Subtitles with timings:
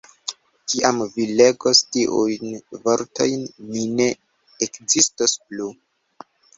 [0.71, 2.49] Kiam vi legos tiujn
[2.89, 4.11] vortojn, mi ne
[4.71, 5.75] ekzistos plu.